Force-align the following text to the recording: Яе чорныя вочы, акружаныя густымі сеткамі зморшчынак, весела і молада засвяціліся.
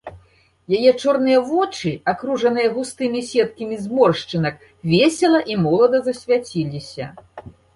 Яе 0.77 0.91
чорныя 1.01 1.41
вочы, 1.49 1.91
акружаныя 2.13 2.71
густымі 2.79 3.21
сеткамі 3.29 3.75
зморшчынак, 3.83 4.55
весела 4.95 5.39
і 5.53 5.59
молада 5.67 5.97
засвяціліся. 6.09 7.05